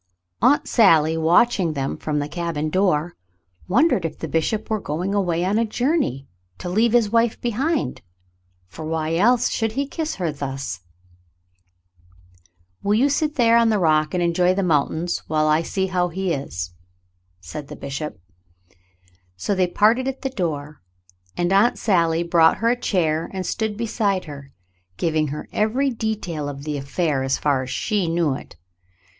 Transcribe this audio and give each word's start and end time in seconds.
Aunt 0.41 0.67
Sally, 0.67 1.15
watching 1.15 1.73
them 1.73 1.95
from 1.95 2.17
the 2.17 2.27
cabin 2.27 2.71
door, 2.71 3.13
wondered 3.67 4.03
if 4.03 4.17
the 4.17 4.27
bishop 4.27 4.67
were 4.67 4.79
going 4.79 5.13
away 5.13 5.45
on 5.45 5.59
a 5.59 5.63
journey, 5.63 6.27
to 6.57 6.69
leave 6.69 6.93
his 6.93 7.11
wife 7.11 7.39
behind, 7.39 8.01
for 8.65 8.83
why 8.83 9.13
else 9.15 9.51
should 9.51 9.73
he 9.73 9.85
kiss 9.85 10.15
her 10.15 10.31
thus? 10.31 10.81
"Will 12.81 12.95
you 12.95 13.09
sit 13.09 13.35
there 13.35 13.57
on 13.59 13.69
the 13.69 13.77
rock 13.77 14.15
and 14.15 14.23
enjoy 14.23 14.55
the 14.55 14.63
mountains 14.63 15.19
while 15.27 15.45
I 15.47 15.61
see 15.61 15.85
how 15.85 16.07
he 16.09 16.33
is.^" 16.33 16.71
said 17.39 17.67
the 17.67 17.75
bishop. 17.75 18.19
So 19.37 19.53
they 19.53 19.67
parted 19.67 20.07
at 20.07 20.23
the 20.23 20.31
door, 20.31 20.81
and 21.37 21.53
Aunt 21.53 21.77
Sally 21.77 22.23
brought 22.23 22.57
her 22.57 22.69
a 22.69 22.75
chair 22.75 23.29
and 23.31 23.45
stood 23.45 23.77
beside 23.77 24.25
her, 24.25 24.51
giving 24.97 25.27
her 25.27 25.47
every 25.53 25.91
detail 25.91 26.49
of 26.49 26.63
the 26.63 26.75
affair 26.77 27.21
as 27.21 27.37
far 27.37 27.61
as 27.61 27.69
she 27.69 28.09
knew 28.09 28.33
it. 28.33 28.55